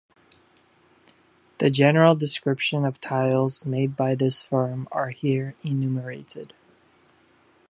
The 1.59 1.69
general 1.69 2.15
description 2.15 2.85
of 2.85 2.99
tiles 2.99 3.67
made 3.67 3.95
by 3.95 4.15
this 4.15 4.41
firm 4.41 4.87
are 4.91 5.09
here 5.09 5.53
enumerated. 5.63 6.53